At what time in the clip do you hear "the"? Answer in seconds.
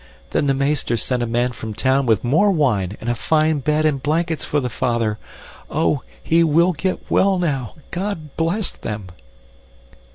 0.47-0.55, 4.59-4.67